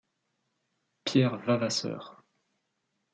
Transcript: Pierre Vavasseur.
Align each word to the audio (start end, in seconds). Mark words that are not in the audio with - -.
Pierre 1.03 1.37
Vavasseur. 1.45 2.23